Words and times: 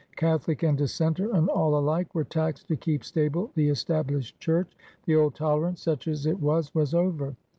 Catholic 0.15 0.63
and 0.63 0.75
Dis 0.79 0.91
senter 0.95 1.31
and 1.37 1.47
all 1.49 1.77
alike 1.77 2.15
were 2.15 2.23
taxed 2.23 2.67
to 2.69 2.75
keep 2.75 3.03
stable 3.05 3.51
the 3.53 3.69
Established 3.69 4.39
Church. 4.39 4.75
The 5.05 5.15
old 5.15 5.35
tolerance, 5.35 5.79
such 5.83 6.07
as 6.07 6.25
it 6.25 6.39
was, 6.39 6.73
was 6.73 6.95
over. 6.95 7.35